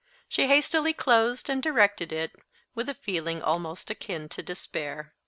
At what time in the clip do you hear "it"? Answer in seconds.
2.11-2.31